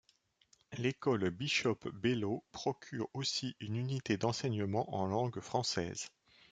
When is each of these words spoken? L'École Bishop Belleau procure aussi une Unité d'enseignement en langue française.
L'École 0.79 1.29
Bishop 1.29 1.77
Belleau 1.93 2.43
procure 2.51 3.07
aussi 3.13 3.55
une 3.59 3.75
Unité 3.75 4.17
d'enseignement 4.17 4.91
en 4.95 5.05
langue 5.05 5.39
française. 5.41 6.07